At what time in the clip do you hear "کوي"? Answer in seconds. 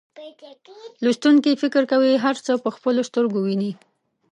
1.91-2.11